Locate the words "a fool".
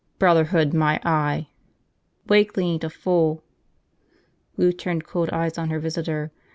2.83-3.43